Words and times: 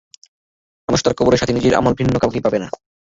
মানুষ 0.89 1.01
তার 1.03 1.17
কবরের 1.17 1.39
সাথী 1.41 1.53
নিজের 1.53 1.77
আমল 1.79 1.93
ভিন্ন 1.93 2.13
কাউকেই 2.19 2.43
পাবে 2.45 2.59
না। 2.59 2.67